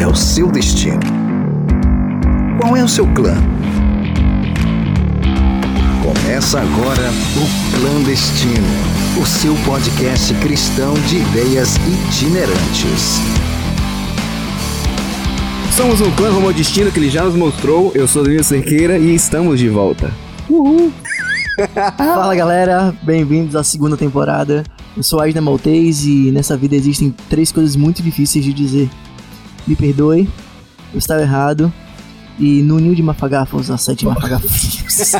[0.00, 0.98] é o seu destino?
[2.58, 3.34] Qual é o seu clã?
[6.02, 8.66] Começa agora o Clandestino,
[9.20, 13.20] o seu podcast cristão de ideias itinerantes.
[15.76, 17.92] Somos um clã rumo ao destino que ele já nos mostrou.
[17.94, 20.10] Eu sou Danilo Cerqueira e estamos de volta.
[20.48, 20.90] Uhul!
[21.98, 24.64] Fala galera, bem-vindos à segunda temporada.
[24.96, 28.88] Eu sou Asna Maltês e nessa vida existem três coisas muito difíceis de dizer.
[29.70, 30.28] Me perdoe,
[30.92, 31.72] eu estava errado
[32.40, 34.82] e no ninho de mafagafos, a sete mafagafos.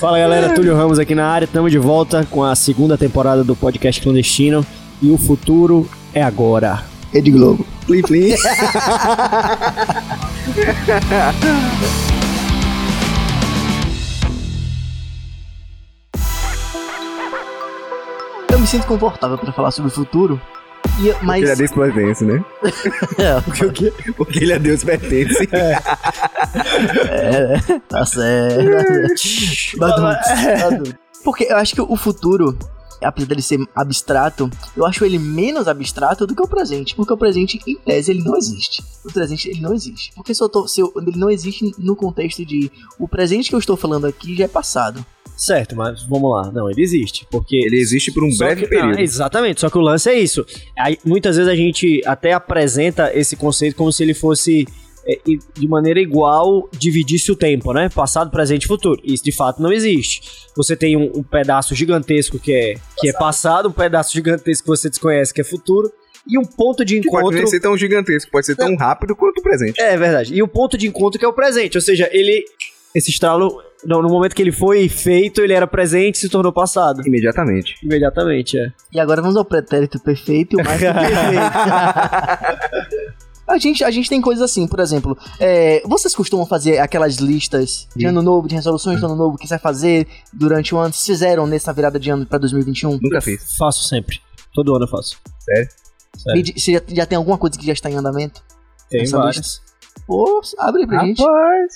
[0.00, 3.54] Fala galera, Túlio Ramos aqui na área, estamos de volta com a segunda temporada do
[3.54, 4.66] podcast clandestino
[5.00, 6.82] e o futuro é agora.
[7.12, 7.64] Rede Globo.
[7.86, 8.34] Plim, plim.
[18.54, 20.40] Eu me sinto confortável pra falar sobre o futuro.
[21.00, 22.44] E, eu- mas Porque ele é Deus pertence, né?
[23.18, 23.92] É, Porque, o quê?
[24.16, 25.48] Porque ele é Deus pertence.
[27.10, 29.76] É, tá certo.
[29.78, 30.82] Badum.
[31.24, 32.56] Porque eu acho que o futuro,
[33.02, 36.94] apesar dele ser abstrato, eu acho ele menos abstrato do que o presente.
[36.94, 38.84] Porque o presente, em tese, ele não existe.
[39.04, 40.12] O presente, ele não existe.
[40.14, 43.54] Porque se eu tô, se eu- ele não existe no contexto de o presente que
[43.56, 45.04] eu estou falando aqui já é passado.
[45.36, 46.50] Certo, mas vamos lá.
[46.52, 47.56] Não, ele existe, porque...
[47.56, 48.92] Ele existe por um Só breve que- período.
[48.94, 50.44] não, exatamente, só que o lance é isso.
[50.78, 54.66] Aí, muitas vezes a gente até apresenta esse conceito como se ele fosse
[55.06, 55.18] é,
[55.58, 57.88] de maneira igual dividisse o tempo, né?
[57.90, 59.02] Passado, presente e futuro.
[59.04, 60.22] Isso de fato não existe.
[60.56, 64.68] Você tem um, um pedaço gigantesco que é, que é passado, um pedaço gigantesco que
[64.70, 65.92] você desconhece que é futuro,
[66.26, 67.36] e um ponto de Que pode encontro.
[67.38, 69.78] nem ser tão gigantesco, pode ser tão rápido quanto o presente.
[69.78, 70.32] É verdade.
[70.34, 71.76] E o ponto de encontro que é o presente.
[71.76, 72.42] Ou seja, ele.
[72.94, 76.52] Esse estralo, no, no momento que ele foi feito, ele era presente e se tornou
[76.52, 77.02] passado.
[77.06, 77.74] Imediatamente.
[77.82, 78.72] Imediatamente, é.
[78.92, 81.44] E agora vamos ao pretérito perfeito e o mais que perfeito.
[83.46, 87.86] A gente, a gente tem coisas assim, por exemplo, é, vocês costumam fazer aquelas listas
[87.94, 88.06] de Sim.
[88.08, 90.94] ano novo, de resoluções do ano novo, que você vai fazer durante o ano?
[90.94, 92.98] Vocês fizeram nessa virada de ano pra 2021?
[93.02, 93.54] Nunca fiz.
[93.58, 94.18] Faço sempre.
[94.54, 95.18] Todo ano eu faço.
[95.40, 95.68] Sério?
[96.16, 96.40] Sério.
[96.40, 98.42] E de- Você já, já tem alguma coisa que já está em andamento?
[98.88, 99.60] Tem várias.
[100.06, 101.22] Pô, abre aí pra gente.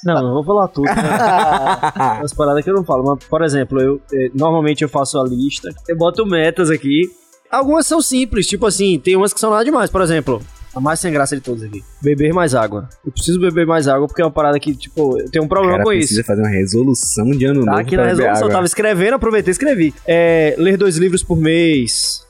[0.04, 0.84] Não, não vou falar tudo.
[0.84, 0.92] Né?
[2.22, 3.04] As paradas que eu não falo.
[3.04, 7.10] Mas, por exemplo, eu eh, normalmente eu faço a lista, eu boto metas aqui.
[7.50, 9.88] Algumas são simples, tipo assim, tem umas que são nada demais.
[9.88, 10.42] Por exemplo,
[10.74, 11.82] a mais sem graça de todas aqui.
[12.02, 12.88] Beber mais água.
[13.04, 15.78] Eu preciso beber mais água porque é uma parada que, tipo, eu tenho um problema
[15.78, 16.26] cara com precisa isso.
[16.26, 19.52] fazer uma resolução de ano Tá novo aqui na resolução, eu tava escrevendo, aproveitei e
[19.52, 19.94] escrevi.
[20.06, 22.27] É, ler dois livros por mês.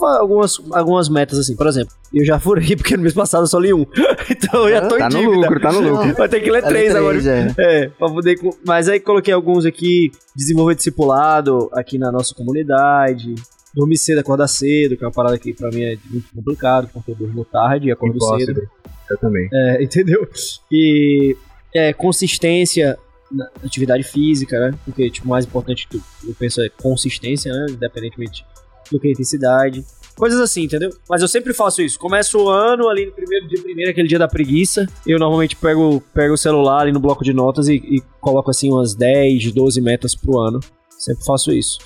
[0.00, 3.58] Algumas, algumas metas assim, por exemplo, eu já furei porque no mês passado eu só
[3.58, 3.86] li um.
[4.30, 5.36] então eu já tô Tá em no dívida.
[5.36, 6.14] lucro, tá no lucro.
[6.14, 7.20] Vai ter que ler ela é três agora.
[7.20, 7.54] três, é.
[7.58, 8.38] É, pra poder.
[8.66, 13.34] Mas aí coloquei alguns aqui: desenvolver discipulado aqui na nossa comunidade.
[13.74, 17.12] Dormir cedo, acordar cedo, que é uma parada que pra mim é muito complicado, porque
[17.12, 18.34] eu durmo tarde e acordo cedo.
[18.50, 18.68] Impossible.
[19.10, 19.48] Eu também.
[19.52, 20.28] É, entendeu?
[20.72, 21.36] E
[21.72, 22.98] é, consistência
[23.30, 24.76] na atividade física, né?
[24.84, 27.66] Porque, tipo, o mais importante que eu penso é consistência, né?
[27.70, 28.44] Independentemente
[28.90, 29.84] do que a intensidade.
[30.16, 30.90] Coisas assim, entendeu?
[31.08, 31.98] Mas eu sempre faço isso.
[31.98, 34.86] Começo o ano ali no primeiro dia, primeiro, aquele dia da preguiça.
[35.06, 38.70] Eu normalmente pego, pego o celular ali no bloco de notas e, e coloco assim
[38.70, 40.60] umas 10, 12 metas pro ano.
[40.98, 41.78] Sempre faço isso.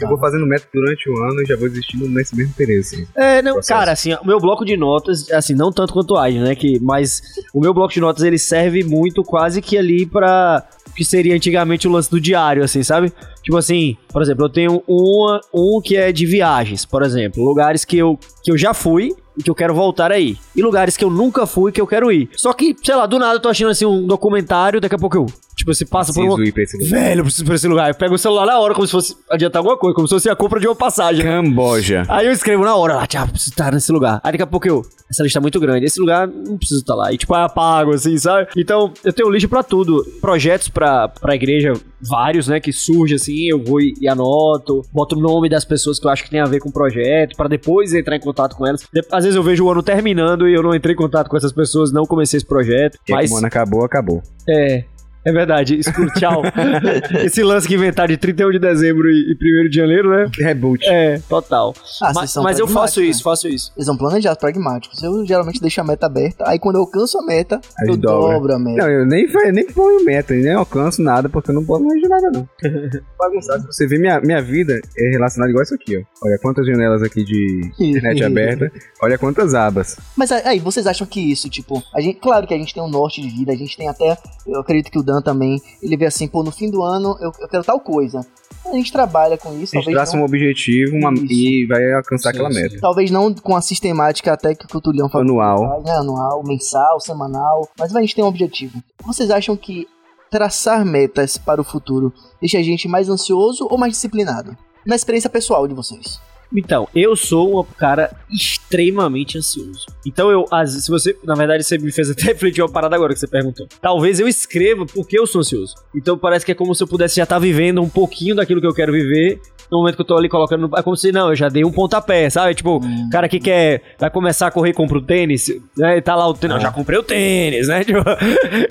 [0.00, 3.06] Eu vou fazendo método durante o ano e já vou desistindo nesse mesmo período, assim.
[3.16, 3.78] É, não, Processo.
[3.78, 6.78] cara, assim, o meu bloco de notas, assim, não tanto quanto o Agnes, né, que,
[6.80, 11.34] mas o meu bloco de notas, ele serve muito quase que ali pra, que seria
[11.34, 13.12] antigamente o lance do diário, assim, sabe?
[13.42, 17.84] Tipo assim, por exemplo, eu tenho uma, um que é de viagens, por exemplo, lugares
[17.84, 21.04] que eu, que eu já fui e que eu quero voltar aí, e lugares que
[21.04, 22.28] eu nunca fui e que eu quero ir.
[22.36, 25.16] Só que, sei lá, do nada eu tô achando, assim, um documentário, daqui a pouco
[25.16, 25.26] eu,
[25.60, 26.46] tipo, você passa por Preciso uma...
[26.46, 26.90] ir pra esse lugar.
[26.90, 27.88] Velho, eu preciso ir pra esse lugar.
[27.90, 30.28] Eu pego o celular na hora, como se fosse adiantar alguma coisa, como se fosse
[30.28, 31.24] a compra de uma passagem.
[31.24, 32.04] Camboja.
[32.08, 34.20] Aí eu escrevo na hora, lá, tchau, preciso estar nesse lugar.
[34.22, 36.94] Aí daqui a pouco eu, essa lista é muito grande, esse lugar não preciso estar
[36.94, 37.12] lá.
[37.12, 38.48] E tipo, aí apago, assim, sabe?
[38.56, 40.04] Então, eu tenho lista pra tudo.
[40.20, 45.20] Projetos pra, pra igreja, vários, né, que surgem assim, eu vou e, anoto, boto o
[45.20, 47.92] nome das pessoas que eu acho que tem a ver com o projeto, pra depois
[47.94, 48.86] entrar em contato com elas.
[49.12, 51.52] Às vezes eu vejo o ano terminando e eu não entrei em contato com essas
[51.52, 52.98] pessoas, não comecei esse projeto.
[53.08, 54.22] E Mas, o ano acabou, acabou.
[54.48, 54.84] é,
[55.24, 56.42] É verdade, escuro, tchau.
[57.24, 60.30] Esse lance que inventaram de 31 de dezembro e, e 1 de janeiro, né?
[60.38, 60.86] Reboot.
[60.86, 61.74] É, total.
[62.02, 63.06] Ah, mas mas eu faço né?
[63.06, 63.72] isso, faço isso.
[63.76, 65.02] Eles são planejados, pragmáticos.
[65.02, 66.44] Eu geralmente deixo a meta aberta.
[66.48, 68.34] Aí quando eu alcanço a meta, Aí eu dobra.
[68.34, 68.82] dobro a meta.
[68.82, 72.08] Não, eu nem, nem ponho meta, nem alcanço nada, porque eu não posso mais de
[72.08, 72.48] nada, não.
[73.18, 73.62] Bagunçado.
[73.62, 76.02] Se você vê minha, minha vida, é relacionada igual isso aqui, ó.
[76.26, 79.96] Olha quantas janelas aqui de internet aberta, olha quantas abas.
[80.16, 82.82] Mas aí, aí, vocês acham que isso, tipo, a gente, claro que a gente tem
[82.82, 84.16] um norte de vida, a gente tem até,
[84.46, 87.32] eu acredito que o Dan também, ele vê assim, pô, no fim do ano eu,
[87.40, 88.20] eu quero tal coisa.
[88.66, 91.92] A gente trabalha com isso, A gente talvez traça não, um objetivo uma- e vai
[91.94, 92.62] alcançar Sim, aquela sim.
[92.62, 92.78] meta.
[92.80, 95.40] talvez não com a sistemática até que o Tulião falou.
[95.40, 95.82] Anual.
[95.82, 98.80] né, anual, mensal, semanal, mas a gente tem um objetivo.
[99.04, 99.88] Vocês acham que
[100.30, 104.56] traçar metas para o futuro deixa a gente mais ansioso ou mais disciplinado?
[104.86, 106.20] Na experiência pessoal de vocês.
[106.54, 109.86] Então, eu sou um cara extremamente ansioso.
[110.04, 113.20] Então, eu, se você, na verdade, você me fez até refletir uma parada agora que
[113.20, 113.68] você perguntou.
[113.80, 115.74] Talvez eu escreva porque eu sou ansioso.
[115.94, 118.66] Então, parece que é como se eu pudesse já estar vivendo um pouquinho daquilo que
[118.66, 119.40] eu quero viver.
[119.70, 120.70] No momento que eu tô ali colocando.
[120.76, 122.54] É como se, não, eu já dei um pontapé, sabe?
[122.54, 123.82] Tipo, o cara que quer.
[123.98, 125.50] Vai começar a correr, compra o tênis.
[125.76, 126.00] Né?
[126.00, 126.56] Tá lá o tênis.
[126.56, 127.84] Não, já comprei o tênis, né?
[127.90, 128.00] Tipo,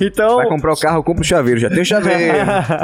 [0.01, 0.37] então.
[0.37, 2.37] Vai comprar o carro, compra o chaveiro, já tem o chaveiro.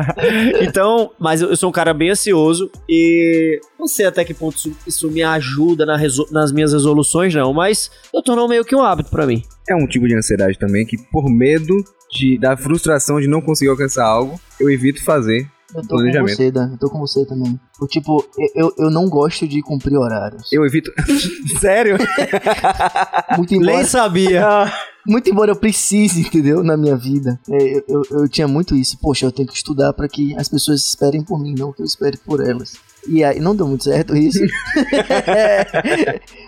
[0.61, 4.75] então, mas eu sou um cara bem ansioso e não sei até que ponto isso,
[4.85, 5.97] isso me ajuda na
[6.31, 9.41] nas minhas resoluções, não, mas eu tornou meio que um hábito pra mim.
[9.69, 11.73] é um tipo de ansiedade também que, por medo
[12.11, 15.47] de, da frustração de não conseguir alcançar algo, eu evito fazer.
[15.75, 16.71] Eu tô com você, Dan.
[16.71, 17.59] Eu tô com você também.
[17.81, 18.25] O tipo,
[18.55, 20.51] eu, eu não gosto de cumprir horários.
[20.51, 20.91] Eu evito.
[21.59, 21.97] Sério?
[23.37, 24.71] Muito embora, Nem sabia.
[25.07, 26.63] Muito embora eu precise, entendeu?
[26.63, 27.39] Na minha vida.
[27.49, 28.97] É, eu, eu, eu tinha muito isso.
[28.99, 31.85] Poxa, eu tenho que estudar pra que as pessoas esperem por mim, não que eu
[31.85, 32.73] espere por elas.
[33.07, 34.39] E aí, não deu muito certo isso.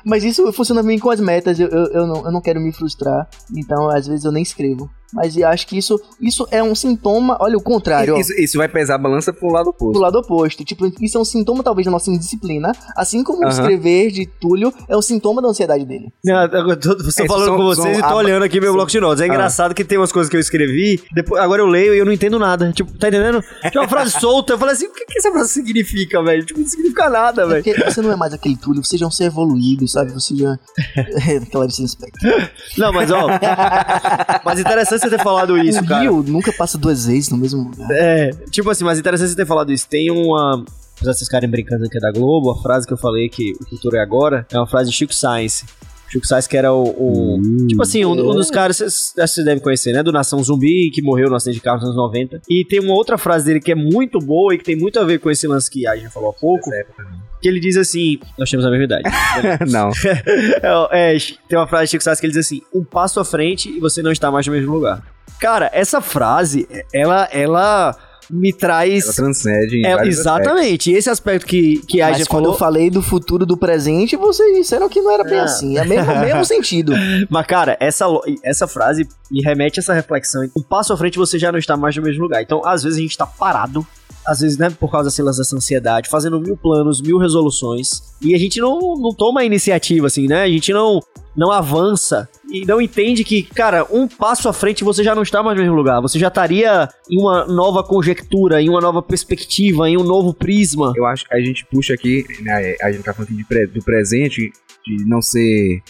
[0.04, 1.60] Mas isso funciona bem com as metas.
[1.60, 3.28] Eu, eu, eu, não, eu não quero me frustrar.
[3.56, 4.90] Então, às vezes, eu nem escrevo.
[5.14, 7.38] Mas eu acho que isso, isso é um sintoma.
[7.40, 8.16] Olha, o contrário.
[8.16, 8.20] ó.
[8.20, 10.00] Isso, isso vai pesar a balança pro lado do oposto.
[10.00, 10.66] lado oposto.
[10.66, 12.74] Tipo, isso é um sintoma, talvez, da nossa indisciplina.
[12.96, 13.50] Assim como Aham.
[13.52, 16.12] escrever de Túlio é um sintoma da ansiedade dele.
[16.26, 18.60] Não, eu tô, tô É, falando são- com vocês são e tô a- olhando aqui
[18.60, 19.22] meu bloco de notas.
[19.22, 19.28] É Ah.
[19.28, 22.12] engraçado que tem umas coisas que eu escrevi, depois, agora eu leio e eu não
[22.12, 22.72] entendo nada.
[22.72, 23.44] Tipo, tá entendendo?
[23.72, 26.46] Tinha uma frase solta, eu falei assim, o que, que essa frase significa, velho?
[26.46, 27.64] Tipo, não significa nada, É velho.
[27.64, 30.12] porque você não é mais aquele Túlio, você já é um ser evoluído, sabe?
[30.12, 30.58] Você já.
[31.52, 32.50] Clarice Lispector.
[32.78, 33.28] Não, mas ó.
[34.44, 36.02] mas interessante você ter falado isso, o cara.
[36.02, 37.88] Rio nunca passa duas vezes no mesmo lugar.
[37.92, 39.88] É, tipo assim, mas interessante você ter falado isso.
[39.88, 40.64] Tem uma.
[40.96, 43.70] Apesar de vocês ficarem brincando é da Globo, a frase que eu falei que o
[43.70, 45.64] futuro é agora é uma frase de Chico Science.
[46.10, 46.84] Chico Science, que era o.
[46.84, 50.02] o- tipo assim, um, um dos caras, vocês, acho que vocês devem conhecer, né?
[50.04, 52.42] Do Nação Zumbi, que morreu no acidente de carro nos anos 90.
[52.50, 55.04] E tem uma outra frase dele que é muito boa e que tem muito a
[55.04, 56.70] ver com esse lance que a gente falou há pouco.
[57.42, 59.04] Que ele diz assim: Nós temos a mesma idade.
[59.70, 59.90] não.
[60.92, 61.18] É, é,
[61.48, 63.80] tem uma frase de Chico Science que ele diz assim: um passo à frente e
[63.80, 65.04] você não está mais no mesmo lugar.
[65.40, 67.96] Cara, essa frase, ela, ela
[68.30, 69.06] me traz.
[69.06, 72.54] Ela transcende em É, exatamente, esse aspecto que, que a Mas quando falou.
[72.54, 75.44] eu falei do futuro do presente, vocês disseram que não era bem Ah.
[75.44, 75.78] assim.
[75.78, 76.94] É mesmo, mesmo sentido.
[77.30, 78.06] Mas, cara, essa,
[78.44, 80.42] essa frase me remete a essa reflexão.
[80.58, 82.42] Um passo à frente você já não está mais no mesmo lugar.
[82.42, 83.86] Então, às vezes a gente tá parado.
[84.28, 88.02] Às vezes, né, por causa sei lá, dessa ansiedade, fazendo mil planos, mil resoluções.
[88.22, 90.44] E a gente não, não toma iniciativa, assim, né?
[90.44, 91.00] A gente não,
[91.36, 95.42] não avança e não entende que, cara, um passo à frente você já não está
[95.42, 96.02] mais no mesmo lugar.
[96.02, 100.92] Você já estaria em uma nova conjectura, em uma nova perspectiva, em um novo prisma.
[100.96, 103.82] Eu acho que a gente puxa aqui, né, a gente tá falando aqui pre- do
[103.82, 104.52] presente,
[104.86, 105.82] de não ser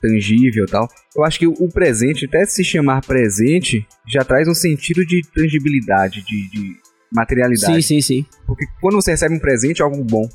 [0.00, 0.88] tangível tal.
[1.16, 6.22] Eu acho que o presente, até se chamar presente, já traz um sentido de tangibilidade,
[6.24, 6.76] de, de
[7.12, 7.82] materialidade.
[7.82, 8.26] Sim, sim, sim.
[8.46, 10.28] Porque quando você recebe um presente, é algo bom.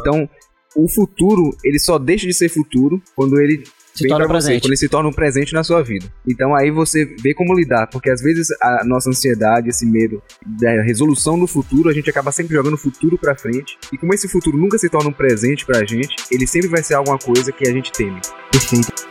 [0.00, 0.28] Então,
[0.74, 3.64] o futuro, ele só deixa de ser futuro quando ele
[3.94, 4.62] Se vem torna pra você, presente.
[4.62, 6.06] quando ele se torna um presente na sua vida.
[6.28, 10.22] Então aí você vê como lidar, porque às vezes a nossa ansiedade, esse medo
[10.60, 13.78] da resolução do futuro, a gente acaba sempre jogando o futuro pra frente.
[13.92, 16.94] E como esse futuro nunca se torna um presente pra gente, ele sempre vai ser
[16.94, 18.20] alguma coisa que a gente teme.
[18.52, 19.05] Perfeito.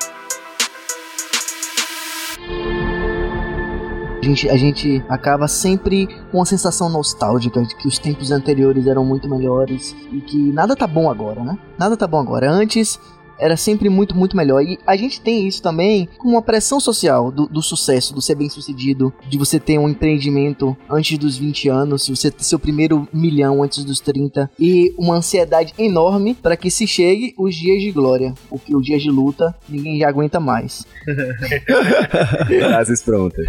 [4.26, 8.88] A gente, a gente acaba sempre com uma sensação nostálgica de que os tempos anteriores
[8.88, 11.56] eram muito melhores e que nada tá bom agora, né?
[11.78, 12.50] Nada tá bom agora.
[12.50, 13.00] Antes
[13.40, 14.62] era sempre muito, muito melhor.
[14.62, 18.36] E a gente tem isso também com uma pressão social do, do sucesso, do ser
[18.36, 22.60] bem sucedido, de você ter um empreendimento antes dos 20 anos, de você ter seu
[22.60, 27.82] primeiro milhão antes dos 30, e uma ansiedade enorme para que se chegue os dias
[27.82, 30.86] de glória, porque os dias de luta ninguém já aguenta mais.
[32.48, 33.46] Frases prontas.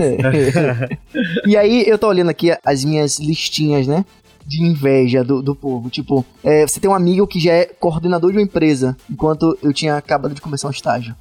[1.47, 4.05] e aí eu tô olhando aqui as minhas listinhas, né?
[4.47, 5.91] De inveja do, do povo.
[5.91, 9.73] Tipo, é, você tem um amigo que já é coordenador de uma empresa, enquanto eu
[9.73, 11.15] tinha acabado de começar um estágio.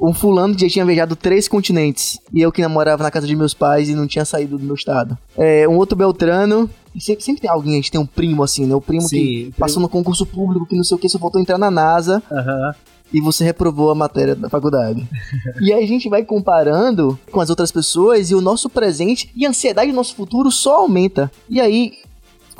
[0.00, 2.18] Um fulano que já tinha viajado três continentes.
[2.32, 4.74] E eu que namorava na casa de meus pais e não tinha saído do meu
[4.74, 5.18] estado.
[5.36, 6.70] É, um outro Beltrano.
[6.94, 8.74] e Sempre, sempre tem alguém, a gente tem um primo assim, né?
[8.74, 11.42] O primo que passou no concurso público, que não sei o que, só voltou a
[11.42, 12.74] entrar na NASA Aham.
[13.12, 15.06] e você reprovou a matéria da faculdade.
[15.60, 19.44] e aí a gente vai comparando com as outras pessoas e o nosso presente e
[19.44, 21.30] a ansiedade do nosso futuro só aumenta.
[21.46, 21.92] E aí,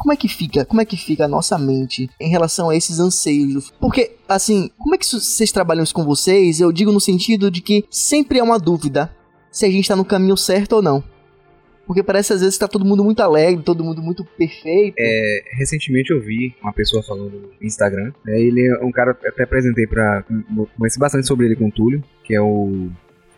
[0.01, 0.65] como é que fica?
[0.65, 3.71] Como é que fica a nossa mente em relação a esses anseios?
[3.79, 6.59] Porque, assim, como é que vocês trabalham isso com vocês?
[6.59, 9.15] Eu digo no sentido de que sempre é uma dúvida
[9.53, 11.05] se a gente tá no caminho certo ou não.
[11.87, 14.95] Porque parece às vezes que tá todo mundo muito alegre, todo mundo muito perfeito.
[14.99, 18.11] É, recentemente eu vi uma pessoa falando no Instagram.
[18.25, 20.25] né, ele é um cara, até apresentei pra.
[20.79, 22.89] Conheci bastante sobre ele com o Túlio, que é o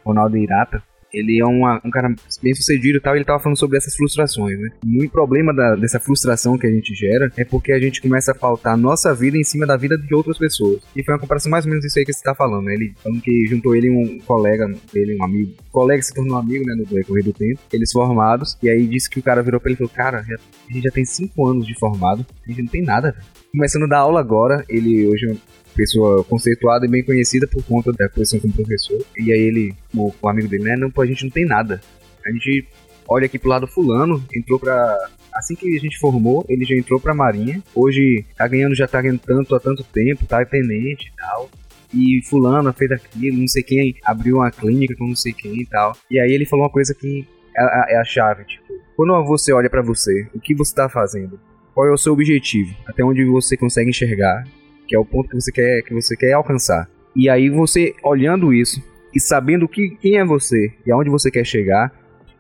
[0.05, 0.81] Ronaldo Irata.
[1.13, 4.59] Ele é uma- um cara bem sucedido e tal, ele tava falando sobre essas frustrações,
[4.59, 4.71] né?
[4.87, 8.33] E o problema da- dessa frustração que a gente gera é porque a gente começa
[8.33, 10.81] a pautar a nossa vida em cima da vida de outras pessoas.
[10.97, 12.75] E foi uma comparação mais ou menos isso aí que você tá falando, né?
[12.75, 15.53] Ele falando que juntou ele um colega dele, um amigo.
[15.69, 17.61] O colega se tornou amigo, né, no decorrer do tempo.
[17.73, 18.57] Eles formados.
[18.63, 20.91] E aí disse que o cara virou pra ele e falou: Cara, a gente já
[20.91, 23.25] tem cinco anos de formado, a gente não tem nada, velho.
[23.53, 25.37] Começando a dar aula agora, ele hoje
[25.75, 29.01] pessoa conceituada e bem conhecida por conta da posição como professor.
[29.17, 30.77] E aí ele, o, o amigo dele, né?
[30.77, 31.81] Não, a gente não tem nada.
[32.25, 32.67] A gente
[33.09, 34.97] olha aqui pro lado fulano, entrou pra.
[35.35, 37.63] Assim que a gente formou, ele já entrou pra marinha.
[37.75, 41.51] Hoje tá ganhando, já tá ganhando tanto há tanto tempo, tá tenente e tal.
[41.95, 45.67] E fulano fez aquilo, não sei quem abriu uma clínica com não sei quem e
[45.67, 45.97] tal.
[46.11, 47.27] E aí ele falou uma coisa que
[47.57, 50.89] é a, é a chave, tipo, quando você olha pra você, o que você tá
[50.89, 51.41] fazendo?
[51.75, 52.75] Qual é o seu objetivo?
[52.87, 54.45] Até onde você consegue enxergar?
[54.93, 56.87] Que é o ponto que você quer, que você quer alcançar.
[57.17, 58.79] E aí você olhando isso
[59.15, 61.91] e sabendo que, quem é você e aonde você quer chegar,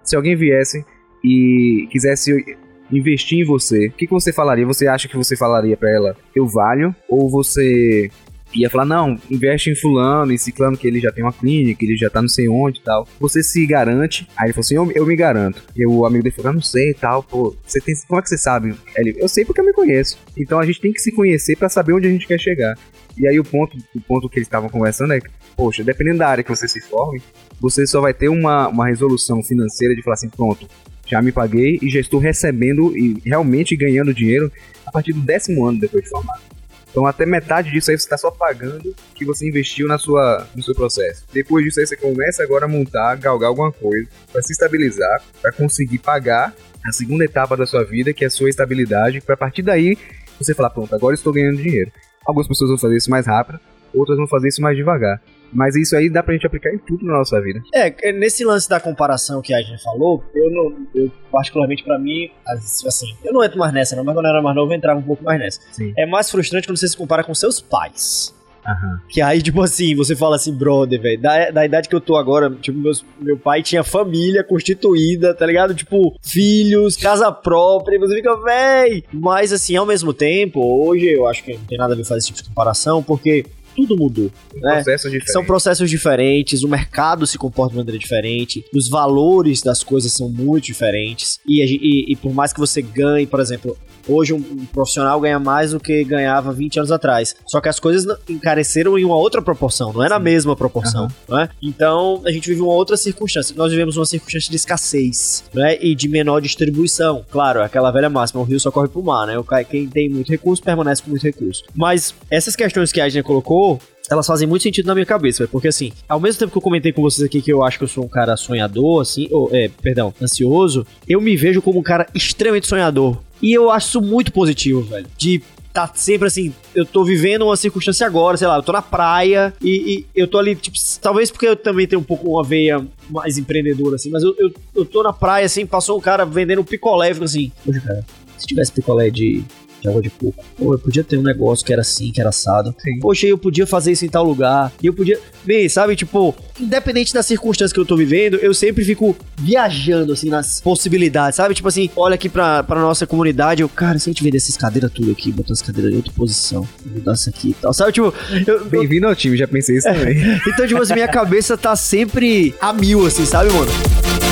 [0.05, 0.85] se alguém viesse
[1.25, 2.45] e quisesse
[2.91, 4.67] investir em você, o que, que você falaria?
[4.67, 6.95] Você acha que você falaria pra ela, eu valho?
[7.09, 8.11] Ou você
[8.55, 11.97] ia falar, não, investe em fulano, em ciclano que ele já tem uma clínica, ele
[11.97, 13.07] já tá não sei onde e tal.
[13.21, 14.27] Você se garante.
[14.37, 15.63] Aí ele falou assim, eu, eu me garanto.
[15.77, 18.23] E o amigo dele falou, eu não sei e tal, pô, você tem, como é
[18.23, 18.75] que você sabe?
[18.97, 20.19] Ele, eu sei porque eu me conheço.
[20.37, 22.77] Então a gente tem que se conhecer pra saber onde a gente quer chegar.
[23.17, 26.29] E aí o ponto, o ponto que eles estavam conversando é que, poxa, dependendo da
[26.29, 27.23] área que você se forme,
[27.61, 30.67] você só vai ter uma, uma resolução financeira de falar assim, pronto,
[31.07, 34.51] já me paguei e já estou recebendo e realmente ganhando dinheiro
[34.87, 36.52] a partir do décimo ano depois de formado.
[36.93, 40.63] Então até metade disso aí você está só pagando que você investiu na sua, no
[40.63, 41.25] seu processo.
[41.33, 45.51] Depois disso aí você começa agora a montar, galgar alguma coisa para se estabilizar, para
[45.51, 46.55] conseguir pagar
[46.87, 49.97] a segunda etapa da sua vida, que é a sua estabilidade, para a partir daí
[50.39, 51.91] você falar, pronto, agora estou ganhando dinheiro.
[52.27, 53.59] Algumas pessoas vão fazer isso mais rápido,
[53.95, 55.21] outras vão fazer isso mais devagar.
[55.53, 57.63] Mas isso aí dá pra gente aplicar em tudo na nossa vida.
[57.75, 60.77] É, nesse lance da comparação que a gente falou, eu não.
[60.95, 64.31] Eu, particularmente pra mim, as- assim, eu não entro mais nessa, não, mas quando eu
[64.33, 65.61] era mais novo eu entrava um pouco mais nessa.
[65.73, 65.93] Sim.
[65.97, 68.35] É mais frustrante quando você se compara com seus pais.
[68.65, 69.01] Aham.
[69.09, 72.17] Que aí, tipo assim, você fala assim, brother, velho, da, da idade que eu tô
[72.17, 75.75] agora, tipo, meus, meu pai tinha família constituída, tá ligado?
[75.75, 79.03] Tipo, filhos, casa própria, e você fica, véi.
[79.13, 82.19] Mas, assim, ao mesmo tempo, hoje eu acho que não tem nada a ver fazer
[82.19, 84.31] esse tipo de comparação, porque tudo mudou.
[84.55, 84.75] né?
[84.75, 85.33] Processos diferentes.
[85.33, 90.29] São processos diferentes, o mercado se comporta de maneira diferente, os valores das coisas são
[90.29, 91.39] muito diferentes.
[91.47, 93.77] E, e- e por mais que você ganhe, por exemplo,
[94.09, 97.35] hoje um, um profissional ganha mais do que ganhava 20 anos atrás.
[97.47, 101.09] Só que as coisas encareceram em uma outra proporção, não é na mesma proporção.
[101.29, 101.49] não é?
[101.63, 103.55] Então a gente vive uma outra circunstância.
[103.57, 105.77] Nós vivemos uma circunstância de escassez né?
[105.81, 107.25] e de menor distribuição.
[107.31, 109.39] Claro, aquela velha máxima: o rio só corre pro mar, né?
[109.39, 111.63] O ca- Quem tem muito recurso permanece com muito recurso.
[111.75, 113.79] Mas essas questões que a Agnes colocou
[114.13, 116.93] elas fazem muito sentido na minha cabeça, porque assim, ao mesmo tempo que eu comentei
[116.93, 119.69] com vocês aqui que eu acho que eu sou um cara sonhador, assim, ou, é,
[119.81, 123.19] perdão, ansioso, eu me vejo como um cara extremamente sonhador.
[123.41, 125.07] E eu acho isso muito positivo, velho.
[125.17, 125.43] De
[125.73, 129.55] tá sempre assim, eu tô vivendo uma circunstância agora, sei lá, eu tô na praia
[129.63, 132.87] e, e eu tô ali, tipo, talvez porque eu também tenho um pouco uma veia
[133.09, 136.63] mais empreendedora, assim, mas eu, eu, eu tô na praia, assim, passou um cara vendendo
[136.63, 138.05] picolé, eu fico assim, poxa, cara,
[138.37, 139.43] se tivesse picolé de,
[139.83, 142.31] de água de coco, pô, eu podia ter um negócio que era assim, que era
[142.31, 142.75] assado.
[142.81, 143.01] Sim.
[143.01, 144.73] Poxa, eu podia fazer isso em tal lugar.
[144.83, 145.19] E eu podia.
[145.45, 150.29] Bem, sabe, tipo, independente das circunstâncias que eu tô vivendo, eu sempre fico viajando, assim,
[150.31, 151.55] nas possibilidades, sabe?
[151.55, 154.57] Tipo assim, olha aqui pra, pra nossa comunidade, eu, cara, se a gente vender essas
[154.57, 157.93] cadeiras tudo aqui, botar as cadeiras em outra posição, mudar isso aqui e tal, sabe?
[157.93, 158.15] Tipo,
[158.47, 160.17] eu- Bem-vindo ao time, já pensei isso também.
[160.47, 164.32] então, tipo assim, minha cabeça tá sempre a mil, assim, sabe, mano?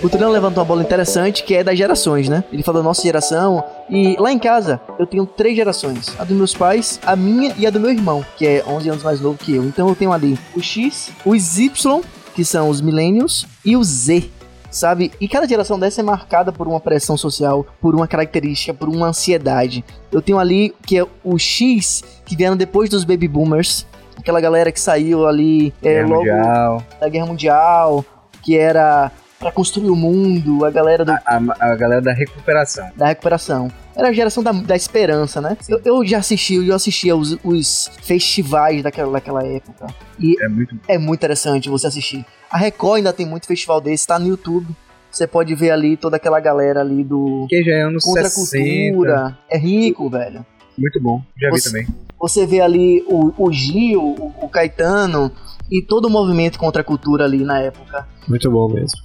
[0.00, 2.44] O Turão levantou uma bola interessante que é das gerações, né?
[2.52, 3.64] Ele falou nossa geração.
[3.90, 7.66] E lá em casa eu tenho três gerações: a dos meus pais, a minha e
[7.66, 9.64] a do meu irmão, que é 11 anos mais novo que eu.
[9.64, 12.00] Então eu tenho ali o X, os Y,
[12.32, 14.30] que são os millennials, e o Z.
[14.70, 15.10] Sabe?
[15.20, 19.08] E cada geração dessa é marcada por uma pressão social, por uma característica, por uma
[19.08, 19.84] ansiedade.
[20.12, 23.86] Eu tenho ali que é o X, que vieram depois dos baby boomers,
[24.16, 28.04] aquela galera que saiu ali é, logo Mundial, da Guerra Mundial,
[28.42, 31.22] que era pra construir o mundo, a galera do- a,
[31.60, 32.88] a galera da recuperação.
[32.96, 33.70] da recuperação.
[33.96, 35.56] Era a geração da, da esperança, né?
[35.68, 39.86] Eu, eu já assisti, eu assistia os, os festivais daquela, daquela época.
[40.20, 40.76] E É muito.
[40.88, 42.24] é muito interessante você assistir.
[42.50, 44.68] A Record ainda tem muito festival desse, tá no YouTube.
[45.10, 48.30] Você pode ver ali toda aquela galera ali do Que já é anos Contra a
[48.30, 48.90] 60.
[48.94, 49.38] Cultura.
[49.50, 50.44] É rico, velho.
[50.76, 51.22] Muito bom.
[51.40, 51.86] Já vi Você- também.
[52.20, 55.30] Você vê ali o, o Gil, o, o Caetano
[55.70, 58.06] e todo o movimento contra a cultura ali na época.
[58.28, 59.00] Muito bom mesmo.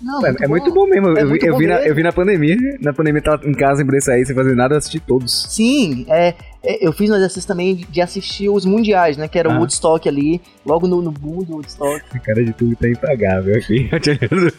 [0.00, 1.08] Não, É, é muito bom mesmo.
[1.08, 2.56] É eu, vi- muito eu bom vi na, eu vi na pandemia.
[2.80, 5.46] Na pandemia tava em casa, em sair, sem fazer nada, eu assisti todos.
[5.50, 9.28] Sim, é, é, eu fiz um exercício também de, assistir os mundiais, né?
[9.28, 9.58] Que era o Ah.
[9.58, 12.02] Woodstock ali, logo no, no boom do Woodstock.
[12.14, 13.88] A cara de tudo tá impagável aqui.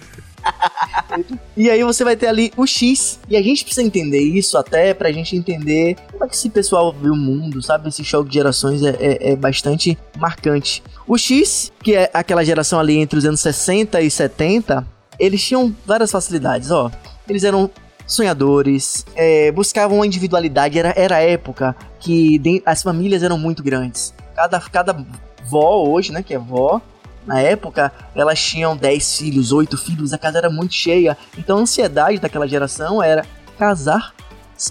[1.55, 3.19] E aí você vai ter ali o X.
[3.29, 6.91] E a gente precisa entender isso até pra gente entender como é que esse pessoal
[6.99, 7.89] vê o mundo, sabe?
[7.89, 10.81] Esse choque de gerações é, é- é bastante marcante.
[11.07, 14.85] O X, que é aquela geração ali entre os anos 60 e 70,
[15.21, 16.91] eles tinham várias facilidades, ó.
[17.29, 17.69] Eles eram
[18.07, 24.13] sonhadores, é, buscavam uma individualidade, era, era a época que as famílias eram muito grandes.
[24.35, 25.05] Cada, cada
[25.45, 26.81] vó hoje, né, que é vó,
[27.25, 31.15] na época, elas tinham 10 filhos, 8 filhos, a casa era muito cheia.
[31.37, 33.23] Então a ansiedade daquela geração era
[33.59, 34.15] casar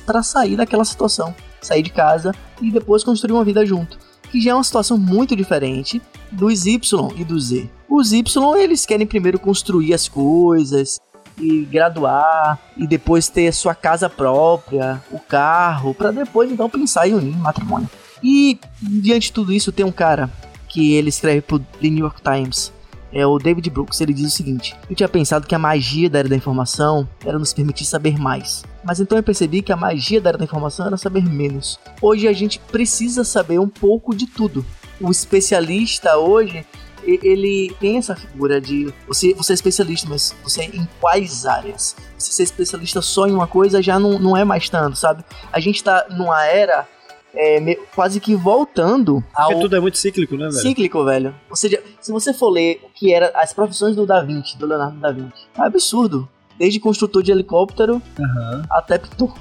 [0.04, 1.32] para sair daquela situação.
[1.62, 3.98] Sair de casa e depois construir uma vida junto.
[4.30, 7.68] Que já é uma situação muito diferente dos Y e do Z.
[7.88, 11.00] Os Y, eles querem primeiro construir as coisas
[11.36, 17.14] e graduar e depois ter sua casa própria, o carro, para depois então pensar em
[17.14, 17.88] unir matrimônio.
[18.22, 20.30] E diante de tudo isso tem um cara
[20.68, 22.72] que ele escreve pro The New York Times.
[23.12, 26.20] É o David Brooks, ele diz o seguinte: Eu tinha pensado que a magia da
[26.20, 28.64] era da informação era nos permitir saber mais.
[28.84, 31.78] Mas então eu percebi que a magia da era da informação era saber menos.
[32.00, 34.64] Hoje a gente precisa saber um pouco de tudo.
[35.00, 36.64] O especialista hoje,
[37.04, 41.96] ele tem essa figura de você, você é especialista, mas você em quais áreas?
[42.18, 45.24] Você ser especialista só em uma coisa já não, não é mais tanto, sabe?
[45.52, 46.86] A gente tá numa era
[47.34, 50.52] é, me- quase que voltando ao Porque tudo é muito cíclico, né, velho?
[50.52, 51.34] cíclico, velho.
[51.48, 54.66] Ou seja, se você for ler o que era as profissões do Da Vinci, do
[54.66, 56.28] Leonardo da Vinci, é absurdo.
[56.58, 59.32] Desde construtor de helicóptero Aham, até pintor.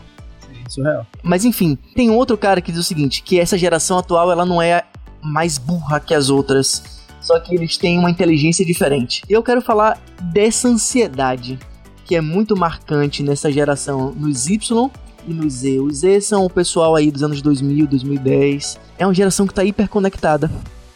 [0.42, 1.06] sim, surreal.
[1.22, 4.62] Mas enfim, tem outro cara que diz o seguinte, que essa geração atual ela não
[4.62, 4.84] é
[5.22, 9.22] mais burra que as outras, só que eles têm uma inteligência diferente.
[9.30, 10.00] Eu quero falar
[10.32, 11.60] dessa ansiedade
[12.06, 14.90] que é muito marcante nessa geração nos Y
[15.28, 15.80] e no Z.
[15.80, 18.80] Os Z são o pessoal aí dos anos 2000, 2010.
[18.98, 20.50] É uma geração que tá hiperconectada.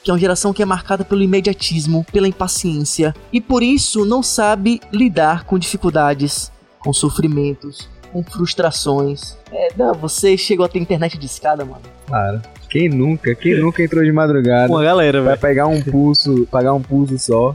[0.04, 4.22] Que é uma geração que é marcada pelo imediatismo, pela impaciência e por isso não
[4.22, 9.38] sabe lidar com dificuldades, com sofrimentos, com frustrações.
[9.52, 11.82] É, não, você chegou a ter internet de escada, mano.
[12.06, 12.42] Claro.
[12.70, 13.34] Quem nunca?
[13.36, 14.72] Quem nunca entrou de madrugada?
[14.72, 15.42] Uma galera, Vai velho.
[15.42, 17.54] pegar um pulso, pagar um pulso só,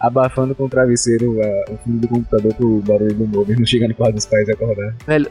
[0.00, 3.94] abafando com o travesseiro o fundo do computador pro barulho do modem não chegar no
[3.94, 4.94] quarto dos pais e acordar.
[5.06, 5.30] Velho,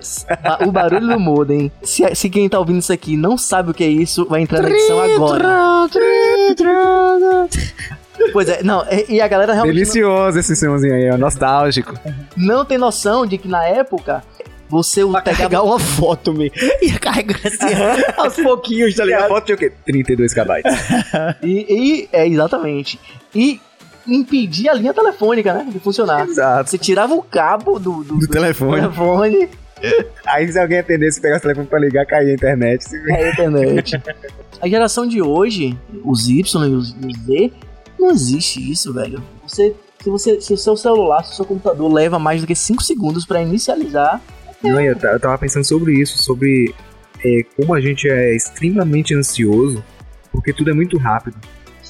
[0.68, 1.72] o barulho do modem.
[1.82, 4.62] Se, se quem tá ouvindo isso aqui não sabe o que é isso, vai entrar
[4.62, 5.90] na edição agora.
[8.34, 11.94] Pois é, não, e e a galera realmente não- Delicioso esse somzinho aí, ó, nostálgico.
[12.36, 14.22] não tem noção de que na época
[14.68, 16.52] você Pra pegava carregar uma foto, me
[16.84, 17.74] Ia carregando assim,
[18.18, 19.30] aos pouquinhos, tá E a ligado?
[19.30, 19.72] foto tinha o quê?
[19.86, 20.62] 32 KB.
[21.42, 21.48] e,
[22.04, 23.00] e- é exatamente
[23.34, 23.60] e
[24.14, 26.28] impedir a linha telefônica, né, de funcionar.
[26.28, 26.70] Exato.
[26.70, 28.82] Você tirava o cabo do, do, Do telefone.
[28.82, 29.50] telefone
[30.26, 32.86] Aí se alguém atendesse, pegasse o telefone pra ligar, caía a internet.
[33.10, 34.02] é a internet.
[34.62, 36.90] A geração de hoje, os Y e os,
[37.26, 37.52] Z,
[37.98, 39.24] não existe isso, velho.
[39.48, 42.56] Você, se, você, se o seu celular, se o seu computador leva mais do que
[42.56, 44.22] 5 segundos pra inicializar,
[44.62, 46.74] Não, eu, eu tava pensando sobre isso, sobre
[47.24, 49.84] é, como a gente é extremamente ansioso,
[50.32, 51.38] porque tudo é muito rápido.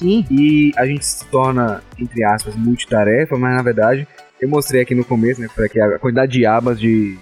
[0.02, 4.06] E a gente se torna, entre aspas, multitarefa, mas na verdade,
[4.40, 7.18] eu mostrei aqui no começo, né, pra que a quantidade de abas de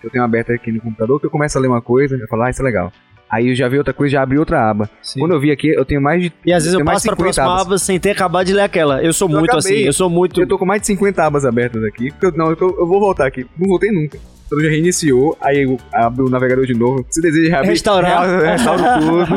[0.00, 2.26] que eu tenho aberta aqui no computador, que eu começo a ler uma coisa, eu
[2.28, 2.92] falo, ah, isso é legal.
[3.30, 4.90] Aí eu já vi outra coisa, já abri outra aba.
[5.02, 5.20] Sim.
[5.20, 6.32] Quando eu vi aqui, eu tenho mais de.
[6.44, 7.60] E às vezes eu passo pra 50 próxima abas.
[7.66, 9.00] aba sem ter acabado de ler aquela.
[9.04, 9.76] Eu sou Eu muito acabei.
[9.76, 10.40] assim, eu sou muito.
[10.40, 12.10] Eu tô com mais de 50 abas abertas aqui.
[12.10, 13.46] Porque eu, não, eu, tô- eu vou voltar aqui.
[13.56, 14.18] Não voltei nunca.
[14.46, 17.06] Então já reiniciou, aí eu abro o navegador de novo.
[17.08, 18.26] Se deseja reabrir, Restaurar.
[18.42, 19.36] restauro tudo.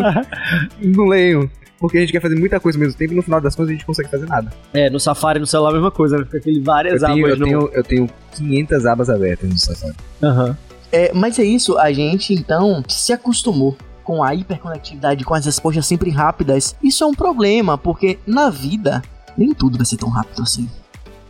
[0.98, 1.52] não leio.
[1.84, 3.72] Porque a gente quer fazer muita coisa ao mesmo tempo e no final das contas
[3.72, 4.50] a gente consegue fazer nada.
[4.74, 6.24] É, no Safari, no celular, a mesma coisa, né?
[6.24, 7.46] Fica aquele Eu várias tenho, abas eu, no.
[7.46, 9.94] tenho, eu tenho 500 abas abertas no Safari.
[10.24, 10.58] Aham.
[10.94, 15.86] É, mas é isso, a gente então se acostumou com a hiperconectividade, com as respostas
[15.86, 16.74] sempre rápidas.
[16.82, 19.02] Isso é um problema, porque na vida
[19.38, 20.70] nem tudo vai ser tão rápido assim.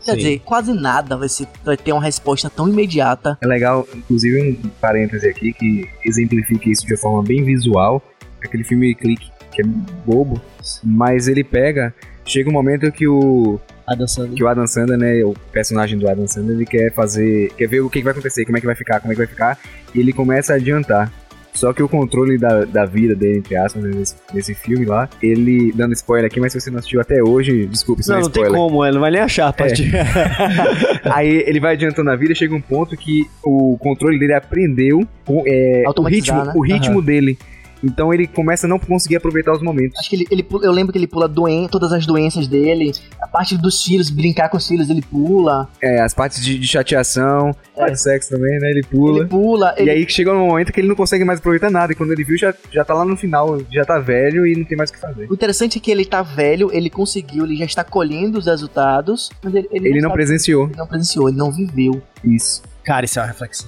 [0.05, 0.17] Quer Sim.
[0.17, 3.39] dizer, quase nada vai, ser, vai ter uma resposta tão imediata.
[3.41, 8.03] É legal, inclusive, um parêntese aqui que exemplifica isso de forma bem visual.
[8.43, 9.65] Aquele filme Clique, que é
[10.05, 10.41] bobo,
[10.83, 11.93] mas ele pega.
[12.25, 14.33] Chega um momento que o, A dançando.
[14.33, 17.81] que o Adam Sandler, né, o personagem do Adam Sandler, ele quer fazer, quer ver
[17.81, 19.59] o que que vai acontecer, como é que vai ficar, como é que vai ficar,
[19.93, 21.11] e ele começa a adiantar.
[21.53, 25.07] Só que o controle da, da vida dele, entre aspas, né, nesse, nesse filme lá,
[25.21, 28.21] ele, dando spoiler aqui, mas se você não assistiu até hoje, desculpe, isso Não, não,
[28.21, 28.67] é não tem spoiler.
[28.67, 29.83] como, ele não vai nem achar a parte.
[31.13, 35.07] Aí ele vai adiantando a vida e chega um ponto que o controle dele aprendeu
[35.27, 36.53] o, é, o ritmo, né?
[36.55, 37.37] o ritmo dele.
[37.83, 39.99] Então ele começa a não conseguir aproveitar os momentos.
[39.99, 43.27] Acho que ele, ele eu lembro que ele pula doen todas as doenças dele, a
[43.27, 45.67] parte dos filhos, brincar com os filhos, ele pula.
[45.81, 47.79] É, as partes de, de chateação, É.
[47.79, 48.69] parte de sexo também, né?
[48.69, 49.19] Ele pula.
[49.19, 51.69] Ele pula, E ele, aí que chega um momento que ele não consegue mais aproveitar
[51.69, 51.91] nada.
[51.91, 54.63] E quando ele viu, já, já tá lá no final, já tá velho e não
[54.63, 55.27] tem mais o que fazer.
[55.29, 59.29] O interessante é que ele tá velho, ele conseguiu, ele já está colhendo os resultados,
[59.43, 60.67] mas ele, ele Ele não sabe- presenciou.
[60.67, 62.01] ele não presenciou, ele não viveu.
[62.23, 62.61] Isso.
[62.83, 63.67] Cara, isso é uma reflexão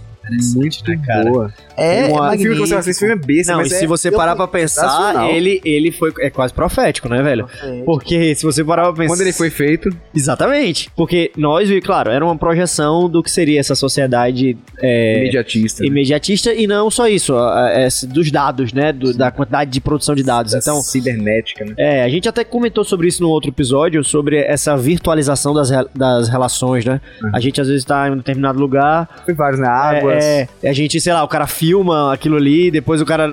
[0.55, 1.29] Muito né, cara?
[1.29, 1.53] boa.
[1.77, 3.79] É, Uma- é o filme que você assiste, filme é besta, Não, mas e é
[3.79, 6.11] se você parar pra pensar, ele, ele foi.
[6.19, 7.47] É quase profético, né, velho?
[7.63, 7.83] É.
[7.83, 9.07] Porque se você parar pra pensar.
[9.13, 10.89] Quando ele foi feito, Exatamente.
[10.95, 15.81] Porque nós, e claro, era uma projeção do que seria essa sociedade é, imediatista.
[15.83, 15.87] né?
[15.87, 17.33] imediatista e não só isso,
[17.77, 18.91] esse- dos dados, né?
[18.91, 20.53] do- da quantidade de produção de dados.
[20.53, 21.73] Então, cibernética, né?
[21.77, 26.29] é, a gente até comentou sobre isso no outro episódio, sobre essa virtualização das, das
[26.29, 26.99] relações, né?
[27.33, 29.67] A gente às vezes tá em um determinado lugar, Foi vários, né?
[29.67, 30.14] Águas.
[30.23, 33.31] É, a gente, sei lá, o cara filma aquilo ali, depois o cara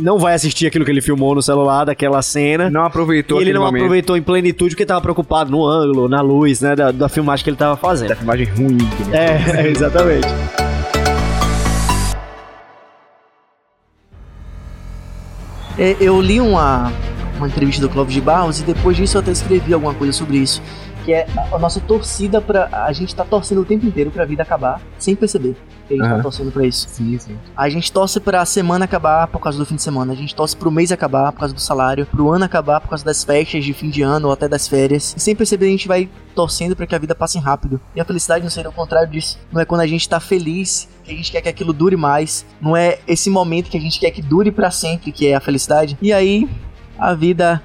[0.00, 2.70] não vai assistir aquilo que ele filmou no celular, daquela cena.
[2.70, 6.20] Não aproveitou E ele não momento aproveitou em plenitude porque tava preocupado no ângulo, na
[6.20, 6.74] luz, né?
[6.74, 8.08] Da, da filmagem que ele tava fazendo.
[8.08, 8.78] da filmagem ruim.
[8.78, 10.28] que ele- É, exatamente.
[15.78, 16.92] É, eu li uma,
[17.38, 20.36] uma entrevista do Clóvis de Barros e depois disso eu até escrevi alguma coisa sobre
[20.38, 20.62] isso.
[21.04, 22.68] Que é a, a nossa torcida pra.
[22.70, 26.06] A gente tá torcendo o tempo inteiro pra vida acabar, sem perceber que a gente
[26.06, 26.16] Aham.
[26.16, 26.86] tá torcendo pra isso.
[26.88, 27.36] Sim, sim.
[27.56, 30.12] A gente torce pra semana acabar por causa do fim de semana.
[30.12, 32.06] A gente torce pro mês acabar por causa do salário.
[32.06, 35.14] Pro ano acabar por causa das festas de fim de ano ou até das férias.
[35.16, 37.80] E sem perceber a gente vai torcendo pra que a vida passe rápido.
[37.94, 39.38] E a felicidade não seria o contrário disso.
[39.52, 42.46] Não é quando a gente tá feliz que a gente quer que aquilo dure mais.
[42.60, 45.40] Não é esse momento que a gente quer que dure pra sempre que é a
[45.40, 45.98] felicidade.
[46.00, 46.48] E aí
[46.98, 47.60] a vida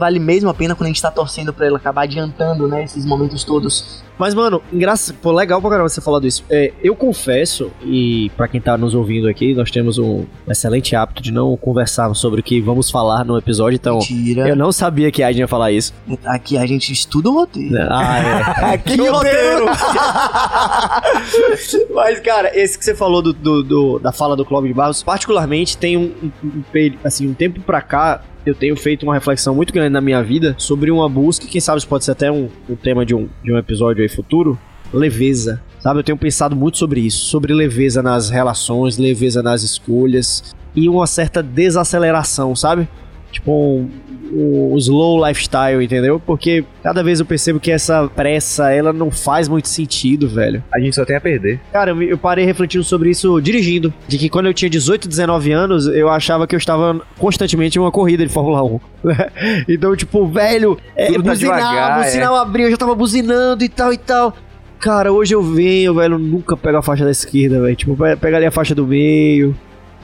[0.00, 3.04] vale mesmo a pena quando a gente tá torcendo pra ela acabar adiantando, né, esses
[3.06, 4.02] momentos todos.
[4.18, 6.44] Mas, mano, engraçado, pô, legal pra caramba você falar disso.
[6.50, 11.22] É, eu confesso, e pra quem tá nos ouvindo aqui, nós temos um excelente hábito
[11.22, 13.98] de não conversarmos sobre o que vamos falar no episódio, então.
[13.98, 14.46] Mentira.
[14.48, 15.94] Eu não sabia que a Aiden ia falar isso.
[16.26, 17.74] Aqui a gente estuda o roteiro.
[17.90, 18.78] Ah, é.
[18.90, 19.66] Que roteiro!
[21.94, 25.02] Mas, cara, esse que você falou do, do- do- da fala do Clóvis de Barros,
[25.02, 26.62] particularmente tem um, um- um
[27.04, 30.54] assim, um tempo pra cá, eu tenho feito uma reflexão muito grande na minha vida
[30.58, 33.52] sobre uma busca, quem sabe isso pode ser até um, um tema de um, de
[33.52, 34.58] um episódio aí futuro,
[34.92, 35.62] leveza.
[35.78, 40.88] Sabe, eu tenho pensado muito sobre isso, sobre leveza nas relações, leveza nas escolhas e
[40.88, 42.86] uma certa desaceleração, sabe?
[43.32, 43.90] Tipo, um,
[44.32, 46.20] um slow lifestyle, entendeu?
[46.24, 50.62] Porque cada vez eu percebo que essa pressa, ela não faz muito sentido, velho.
[50.72, 51.60] A gente só tem a perder.
[51.72, 53.92] Cara, eu, eu parei refletindo sobre isso dirigindo.
[54.06, 57.80] De que quando eu tinha 18, 19 anos, eu achava que eu estava constantemente em
[57.80, 58.80] uma corrida de Fórmula 1.
[59.04, 59.16] né?
[59.68, 62.06] então, tipo, velho, é, tá buzinava, devagar, o é.
[62.08, 64.34] sinal abriu, eu já tava buzinando e tal e tal.
[64.78, 67.76] Cara, hoje eu venho, velho, nunca pego a faixa da esquerda, velho.
[67.76, 69.54] Tipo, pe- pega ali a faixa do meio,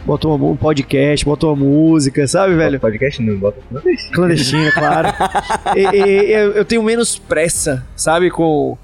[0.07, 2.79] bota uma, um podcast, bota uma música, sabe, velho?
[2.81, 4.12] Podcast não, bota clandestino.
[4.14, 5.09] Clandestina, claro.
[5.77, 8.31] E- e- eu, eu tenho menos pressa, sabe?
[8.31, 8.79] Com.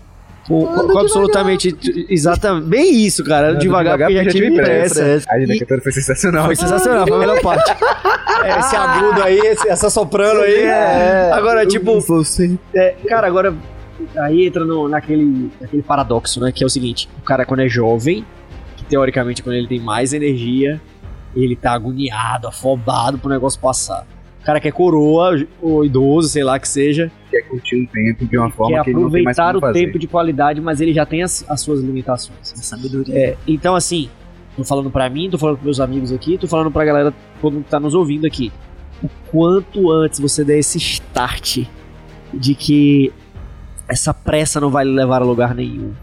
[0.48, 1.72] Com, com- absolutamente.
[2.10, 2.66] Exatamente.
[2.66, 3.50] Bem isso, cara.
[3.50, 4.94] Ando devagar, devagar porque já tive pressa.
[5.04, 5.26] pressa.
[5.30, 6.44] A gente E- cantora foi sensacional.
[6.46, 7.72] Foi sensacional, foi a melhor parte.
[8.44, 10.64] É, esse agudo aí, esse- essa soprano aí.
[10.64, 11.30] É.
[11.32, 12.00] Agora, tipo.
[12.00, 12.58] você.
[12.74, 13.54] é, cara, agora.
[14.18, 16.50] Aí entra no, naquele, naquele paradoxo, né?
[16.50, 18.24] Que é o seguinte: o cara, quando é jovem,
[18.76, 20.80] que teoricamente, quando ele tem mais energia,
[21.34, 24.06] ele tá agoniado, afobado pro negócio passar.
[24.40, 28.26] O cara que é coroa, ou idoso, sei lá que seja, Quer curtir um tempo
[28.26, 30.82] de uma forma quer que ele não tem mais aproveitar o tempo de qualidade, mas
[30.82, 32.36] ele já tem as, as suas limitações.
[32.42, 33.18] Sabedoria.
[33.18, 34.10] É, então, assim,
[34.54, 37.54] tô falando pra mim, tô falando pros meus amigos aqui, tô falando pra galera, todo
[37.54, 38.52] mundo que tá nos ouvindo aqui.
[39.02, 41.64] O quanto antes você der esse start
[42.34, 43.10] de que
[43.88, 45.94] essa pressa não vai levar a lugar nenhum.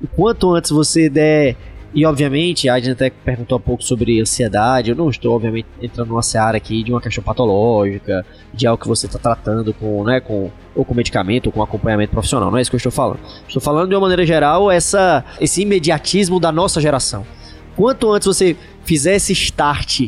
[0.00, 1.56] O quanto antes você der.
[1.98, 4.90] E obviamente, a Adriana até perguntou um pouco sobre ansiedade.
[4.90, 8.86] Eu não estou, obviamente, entrando numa seara aqui de uma questão patológica, de algo que
[8.86, 12.52] você está tratando com, né, com, ou com medicamento, ou com acompanhamento profissional.
[12.52, 13.18] Não é isso que eu estou falando.
[13.48, 17.26] Estou falando de uma maneira geral essa, esse imediatismo da nossa geração.
[17.74, 20.02] Quanto antes você fizer esse start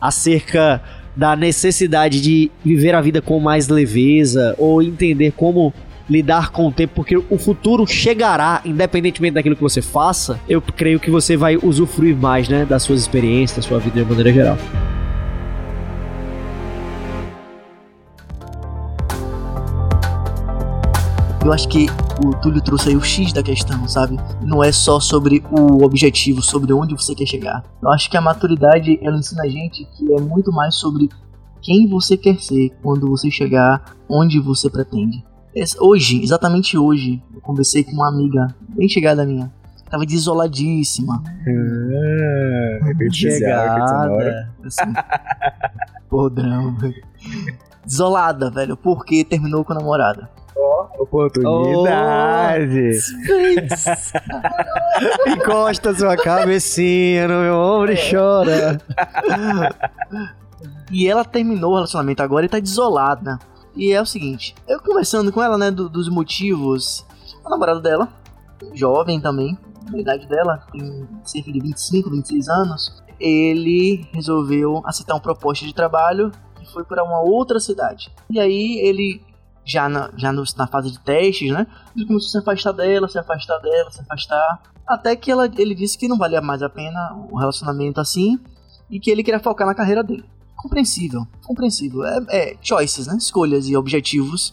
[0.00, 0.80] acerca
[1.14, 5.74] da necessidade de viver a vida com mais leveza ou entender como
[6.08, 11.00] lidar com o tempo, porque o futuro chegará, independentemente daquilo que você faça, eu creio
[11.00, 14.58] que você vai usufruir mais, né, das suas experiências, da sua vida de maneira geral.
[21.44, 21.86] Eu acho que
[22.24, 24.16] o Túlio trouxe aí o X da questão, sabe?
[24.40, 27.62] Não é só sobre o objetivo, sobre onde você quer chegar.
[27.82, 31.10] Eu acho que a maturidade, ela ensina a gente que é muito mais sobre
[31.60, 35.22] quem você quer ser quando você chegar onde você pretende.
[35.80, 39.52] Hoje, exatamente hoje, eu conversei com uma amiga bem chegada minha.
[39.88, 41.22] Tava desoladíssima.
[41.24, 44.30] Ah, especial, efeito sonoro.
[44.64, 44.92] Assim.
[46.08, 47.04] Podrão, velho.
[47.86, 50.28] Desolada, velho, porque terminou com a namorada.
[50.98, 52.90] Oportunidade.
[55.26, 58.80] Encosta sua cabecinha no meu ombro e chora.
[60.90, 63.38] E ela terminou o relacionamento agora e tá desolada.
[63.76, 67.04] E é o seguinte, eu conversando com ela, né, do- dos motivos,
[67.44, 68.08] a namorada dela,
[68.72, 69.58] jovem também,
[69.92, 75.74] a idade dela, tem cerca de 25, 26 anos, ele resolveu aceitar uma proposta de
[75.74, 76.30] trabalho
[76.62, 78.10] e foi para uma outra cidade.
[78.30, 79.20] E aí ele,
[79.64, 83.18] já na, já na fase de testes, né, ele começou a se afastar dela, se
[83.18, 87.12] afastar dela, se afastar, até que ela, ele disse que não valia mais a pena
[87.30, 88.38] o relacionamento assim,
[88.90, 90.24] e que ele queria focar na carreira dele
[90.64, 92.04] compreensível, compreensível.
[92.04, 93.16] É, é choices, né?
[93.18, 94.50] Escolhas e objetivos.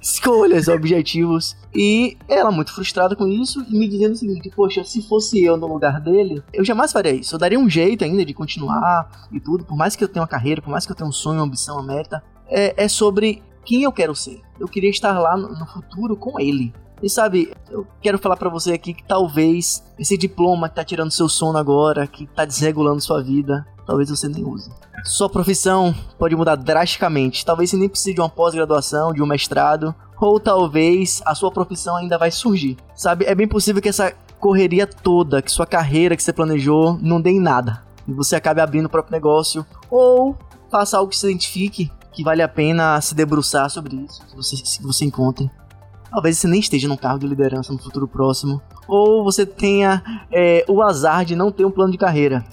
[0.00, 1.56] Escolhas, objetivos.
[1.74, 5.56] E ela muito frustrada com isso e me dizendo o seguinte: Poxa, se fosse eu
[5.56, 7.34] no lugar dele, eu jamais faria isso.
[7.34, 10.28] Eu daria um jeito ainda de continuar e tudo, por mais que eu tenha uma
[10.28, 12.22] carreira, por mais que eu tenha um sonho, uma ambição, uma meta.
[12.48, 14.40] É, é sobre quem eu quero ser.
[14.58, 16.72] Eu queria estar lá no, no futuro com ele.
[17.02, 21.10] E sabe, eu quero falar pra você aqui que talvez esse diploma que tá tirando
[21.10, 24.70] seu sono agora, que tá desregulando sua vida, talvez você nem use.
[25.04, 27.44] Sua profissão pode mudar drasticamente.
[27.44, 31.96] Talvez você nem precise de uma pós-graduação, de um mestrado, ou talvez a sua profissão
[31.96, 32.76] ainda vai surgir.
[32.94, 37.20] Sabe, é bem possível que essa correria toda, que sua carreira que você planejou, não
[37.20, 37.82] dê em nada.
[38.06, 40.36] E você acabe abrindo o próprio negócio, ou
[40.70, 44.56] faça algo que se identifique, que vale a pena se debruçar sobre isso, que você,
[44.56, 45.50] que você encontre.
[46.10, 48.60] Talvez você nem esteja num cargo de liderança no futuro próximo.
[48.88, 52.44] Ou você tenha é, o azar de não ter um plano de carreira.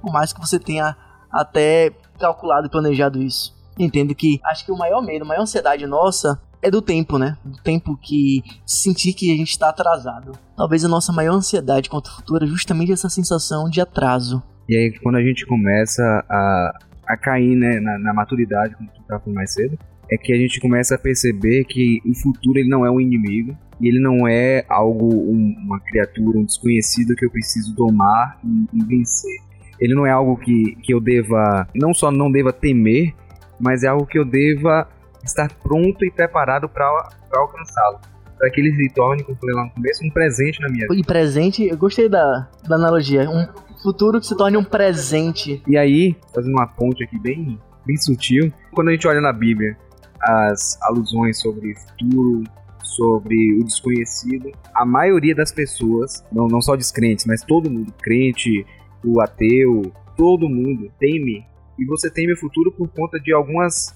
[0.00, 0.96] Por mais que você tenha
[1.30, 3.56] até calculado e planejado isso.
[3.78, 7.36] Entendo que acho que o maior medo, a maior ansiedade nossa é do tempo, né?
[7.44, 10.32] Do tempo que sentir que a gente está atrasado.
[10.56, 14.42] Talvez a nossa maior ansiedade quanto ao futuro é justamente essa sensação de atraso.
[14.68, 19.00] E aí, quando a gente começa a, a cair né, na, na maturidade, como tu
[19.00, 19.78] estava falando mais cedo,
[20.10, 23.56] é que a gente começa a perceber que o futuro ele não é um inimigo,
[23.80, 28.78] e ele não é algo, um- uma criatura, um desconhecido que eu preciso domar e,
[28.78, 29.40] e vencer.
[29.80, 33.14] Ele não é algo que, que eu deva, não só não deva temer,
[33.60, 34.88] mas é algo que eu deva
[35.24, 36.86] estar pronto e preparado para
[37.34, 38.00] alcançá-lo.
[38.38, 40.86] Para que ele se torne, como eu falei lá no começo, um presente na minha
[40.88, 40.96] vida.
[41.00, 43.28] E presente, eu gostei da, da analogia.
[43.28, 43.46] Um
[43.82, 45.60] futuro que se torne um presente.
[45.66, 49.76] E aí, fazendo uma ponte aqui bem, bem sutil, quando a gente olha na Bíblia
[50.22, 52.44] as alusões sobre futuro,
[52.82, 58.66] sobre o desconhecido, a maioria das pessoas, não, não só descrentes, mas todo mundo, crente,
[59.04, 61.46] o ateu, todo mundo teme,
[61.78, 63.94] e você teme o futuro por conta de algumas,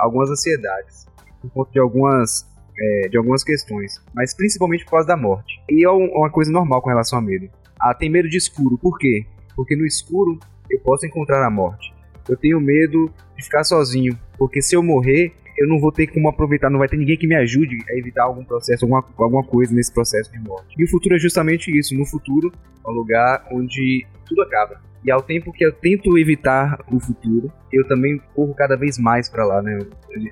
[0.00, 1.06] algumas ansiedades,
[1.40, 2.46] por conta de algumas,
[2.78, 5.60] é, de algumas questões, mas principalmente por causa da morte.
[5.70, 7.48] E é um- uma coisa normal com relação a medo.
[7.80, 9.24] Ah, tem medo de escuro, por quê?
[9.56, 11.94] Porque no escuro eu posso encontrar a morte.
[12.28, 16.28] Eu tenho medo de ficar sozinho, porque se eu morrer, eu não vou ter como
[16.28, 19.72] aproveitar, não vai ter ninguém que me ajude a evitar algum processo, alguma, alguma coisa
[19.74, 20.74] nesse processo de morte.
[20.78, 21.96] E o futuro é justamente isso.
[21.96, 22.52] No futuro
[22.84, 24.80] é um lugar onde tudo acaba.
[25.04, 29.28] E ao tempo que eu tento evitar o futuro, eu também corro cada vez mais
[29.28, 29.78] pra lá, né?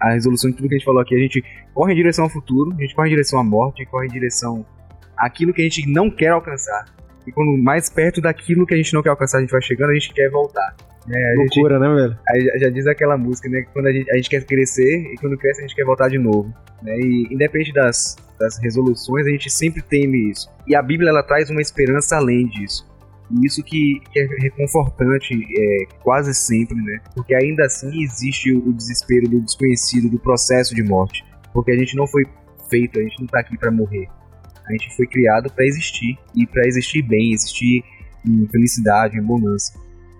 [0.01, 2.31] A resolução de tudo que a gente falou aqui, a gente corre em direção ao
[2.31, 4.65] futuro, a gente corre em direção à morte, a gente corre em direção
[5.17, 6.87] àquilo que a gente não quer alcançar.
[7.27, 9.91] E quando mais perto daquilo que a gente não quer alcançar a gente vai chegando,
[9.91, 10.75] a gente quer voltar.
[11.07, 11.19] Né?
[11.19, 12.19] a gente, Loucura, né, velho?
[12.29, 13.63] aí já- já diz aquela música, né?
[13.63, 16.09] Que quando a gente, a gente quer crescer e quando cresce a gente quer voltar
[16.09, 16.53] de novo.
[16.83, 16.99] Né?
[16.99, 20.49] E independente das, das resoluções, a gente sempre teme isso.
[20.67, 22.87] E a Bíblia ela traz uma esperança além disso.
[23.31, 27.01] E isso que, que é reconfortante é, quase sempre, né?
[27.15, 31.25] Porque ainda assim existe o, o desespero do desconhecido, do processo de morte.
[31.53, 32.25] Porque a gente não foi
[32.69, 34.07] feito, a gente não tá aqui para morrer.
[34.67, 37.83] A gente foi criado para existir e para existir bem, existir
[38.27, 39.73] em felicidade, em bonança.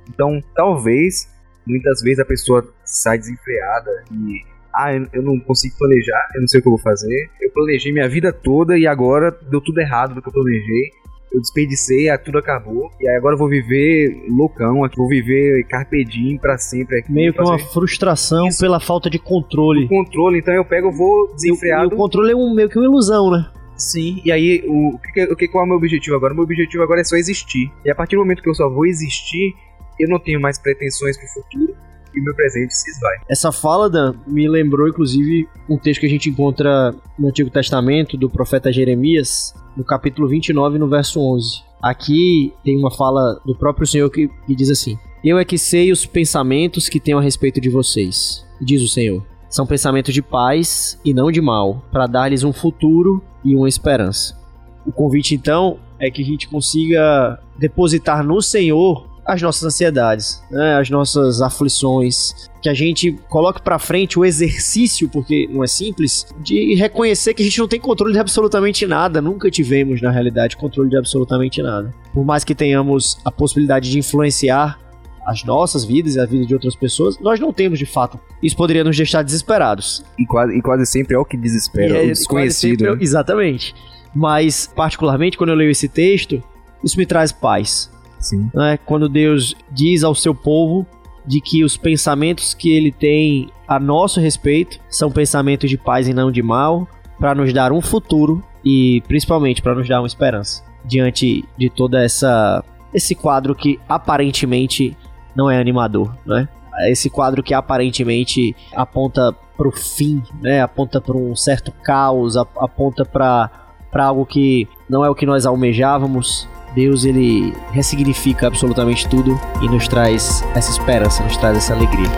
[0.09, 1.29] Então, talvez,
[1.67, 4.43] muitas vezes a pessoa sai desenfreada e.
[4.75, 7.29] Ah, eu não consigo planejar, eu não sei o que eu vou fazer.
[7.43, 10.91] Eu planejei minha vida toda e agora deu tudo errado do que eu planejei.
[11.31, 12.91] Eu desperdicei, tudo acabou.
[12.99, 17.13] E aí agora eu vou viver loucão aqui, vou viver carpe diem pra sempre aqui.
[17.13, 18.61] Meio que uma frustração Isso.
[18.61, 19.87] pela falta de controle.
[19.89, 21.95] controle, então eu pego, eu vou E o desenfreado.
[21.97, 23.47] controle é um, meio que uma ilusão, né?
[23.77, 26.33] Sim, e aí o, o que, que- o que qual é o meu objetivo agora?
[26.33, 27.71] O meu objetivo agora é só existir.
[27.85, 29.55] E a partir do momento que eu só vou existir,
[30.03, 31.75] eu não tenho mais pretensões pro futuro
[32.15, 33.17] e o meu presente se esvai.
[33.29, 38.17] Essa fala, Dan, me lembrou, inclusive, um texto que a gente encontra no Antigo Testamento,
[38.17, 41.63] do profeta Jeremias, no capítulo 29, no verso 11.
[41.83, 45.91] Aqui tem uma fala do próprio Senhor que, que diz assim: Eu é que sei
[45.91, 49.25] os pensamentos que tenho a respeito de vocês, diz o Senhor.
[49.49, 54.41] São pensamentos de paz e não de mal, para dar-lhes um futuro e uma esperança.
[54.87, 60.77] O convite, então, é que a gente consiga depositar no Senhor as nossas ansiedades, né,
[60.77, 66.27] as nossas aflições, que a gente coloque para frente o exercício, porque não é simples,
[66.41, 70.57] de reconhecer que a gente não tem controle de absolutamente nada, nunca tivemos na realidade
[70.57, 71.93] controle de absolutamente nada.
[72.13, 74.79] Por mais que tenhamos a possibilidade de influenciar
[75.25, 78.19] as nossas vidas e a vida de outras pessoas, nós não temos de fato.
[78.43, 80.05] Isso poderia nos deixar desesperados.
[80.19, 82.81] E quase, e quase sempre é o que desespera, é- o desconhecido.
[82.81, 83.03] sempre- né?
[83.03, 83.73] Exatamente.
[84.15, 86.43] Mas, particularmente, quando eu leio esse texto,
[86.83, 87.89] isso me traz paz.
[88.23, 88.49] Sim.
[88.55, 88.79] né?
[88.87, 90.87] Quando Deus diz ao seu povo
[91.27, 96.15] de que os pensamentos que ele tem a nosso respeito são pensamentos de paz e
[96.15, 96.89] não de mal,
[97.21, 102.03] para nos dar um futuro e principalmente para nos dar uma esperança diante de toda
[102.03, 104.97] essa esse quadro que aparentemente
[105.35, 106.49] não é animador, né?
[106.89, 110.61] Esse quadro que aparentemente aponta para o fim, né?
[110.63, 113.51] Aponta para um certo caos, ap- aponta para
[113.91, 116.49] para algo que não é o que nós almejávamos.
[116.75, 122.09] Deus ele ressignifica absolutamente tudo e nos traz essa esperança, nos traz essa alegria.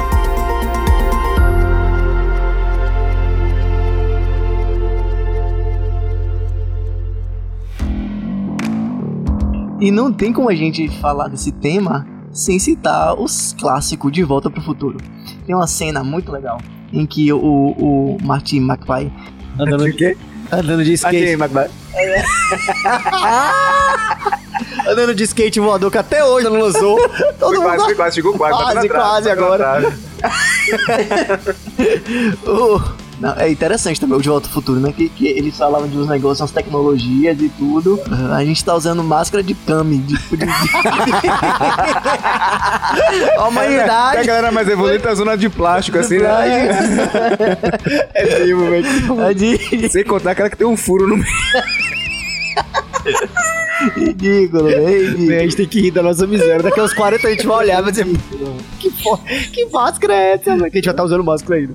[9.80, 14.48] E não tem como a gente falar desse tema sem citar os clássicos De Volta
[14.50, 14.98] pro Futuro.
[15.46, 16.58] Tem uma cena muito legal
[16.92, 19.12] em que o, o Martin McFly
[19.58, 20.16] Andando, O quê?
[20.50, 21.70] andando de skate, Aqui, McBride.
[24.86, 26.96] andando de skate voador que até hoje não lançou.
[27.38, 28.56] Todo quase, mundo quase, chegou quase.
[28.56, 29.92] Quase, trave, quase agora.
[32.46, 32.80] O-
[33.20, 34.92] Não, é interessante também o De Volta ao Futuro, né?
[34.92, 38.00] Que, que eles falavam de uns negócios, umas tecnologias e tudo.
[38.34, 39.98] A gente tá usando máscara de Kami.
[39.98, 40.44] De, de, de...
[43.38, 44.26] a A humanidade.
[44.26, 46.68] galera mais evoluída tá zona de plástico, assim, né?
[48.14, 48.86] É vivo, velho.
[49.22, 49.88] É de...
[49.90, 51.28] Sem contar aquela que tem um furo no meio.
[53.90, 54.76] Ridículo, né?
[54.90, 55.32] Ridículo.
[55.36, 56.62] A gente tem que rir da nossa miséria.
[56.62, 58.06] Daqui a uns 40 a gente vai olhar e vai dizer:
[58.78, 58.90] Que,
[59.50, 60.50] que máscara é essa?
[60.50, 61.74] mano?" Que a gente já tá usando máscara ainda.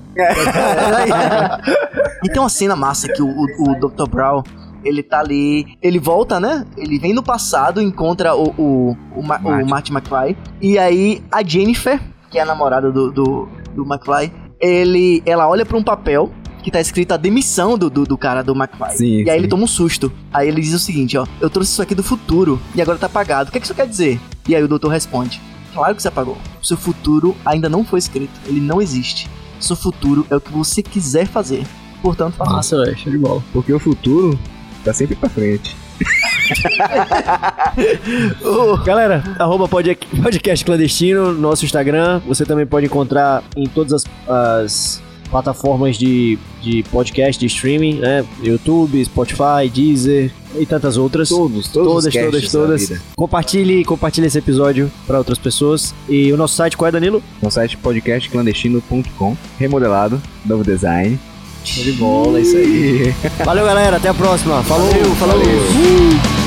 [2.22, 4.08] E tem uma cena massa que o, o, o Dr.
[4.08, 4.42] Brown,
[4.84, 6.64] ele tá ali, ele volta, né?
[6.76, 9.70] Ele vem no passado, encontra o, o, o, Ma- o Marty.
[9.70, 10.36] Marty McFly.
[10.60, 15.64] E aí a Jennifer, que é a namorada do, do, do McFly, ele, ela olha
[15.64, 16.30] pra um papel
[16.62, 18.96] que tá escrito a demissão do, do, do cara do McFly.
[18.96, 19.42] Sim, e aí sim.
[19.42, 20.12] ele toma um susto.
[20.32, 23.06] Aí ele diz o seguinte, ó, eu trouxe isso aqui do futuro e agora tá
[23.06, 23.48] apagado.
[23.48, 24.20] O que, é que isso quer dizer?
[24.48, 25.40] E aí o doutor responde,
[25.74, 26.38] claro que você apagou.
[26.62, 29.28] Seu futuro ainda não foi escrito, ele não existe.
[29.58, 31.66] Seu futuro é o que você quiser fazer.
[32.02, 32.50] Portanto, faça.
[32.52, 33.42] Nossa, velho, show de bola.
[33.52, 34.38] Porque o futuro
[34.84, 35.76] tá sempre pra frente.
[38.42, 42.20] Oh, Galera, arroba pod- podcast clandestino, nosso Instagram.
[42.26, 48.24] Você também pode encontrar em todas as, as plataformas de, de podcast, de streaming, né?
[48.42, 51.28] YouTube, Spotify, Deezer e tantas outras.
[51.28, 53.00] Todos, todos Todas, os todas, todas.
[53.16, 55.94] Compartilhe, compartilhe esse episódio para outras pessoas.
[56.08, 57.22] E o nosso site qual é, Danilo?
[57.40, 61.18] No site podcastclandestino.com, remodelado, novo design.
[61.64, 63.14] Show de bola, é isso aí.
[63.44, 63.98] Valeu, galera.
[63.98, 64.62] Até a próxima.
[64.62, 64.88] Falou.
[64.88, 65.38] Valeu, falou.
[65.38, 66.39] Valeu.